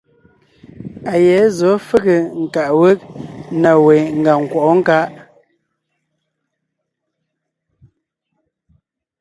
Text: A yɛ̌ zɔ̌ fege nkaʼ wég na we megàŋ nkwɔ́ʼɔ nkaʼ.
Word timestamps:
A 1.11 1.13
yɛ̌ 1.25 1.41
zɔ̌ 1.57 1.73
fege 1.87 2.17
nkaʼ 2.43 2.69
wég 2.79 2.99
na 3.61 3.71
we 3.85 3.95
megàŋ 4.19 4.39
nkwɔ́ʼɔ 4.45 4.73
nkaʼ. 4.81 5.07